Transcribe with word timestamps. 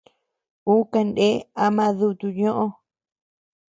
Uu 0.71 0.83
kanee 0.91 1.33
ama 1.65 1.85
duutu 1.97 2.27
ñoʼo. 2.37 2.65